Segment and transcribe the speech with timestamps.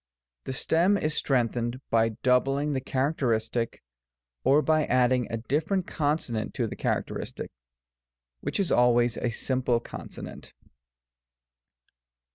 [0.45, 3.83] The stem is strengthened by doubling the characteristic,
[4.43, 7.51] or by adding a diflferent consonant to the characteristic,
[8.39, 10.53] which is always a simple consonant.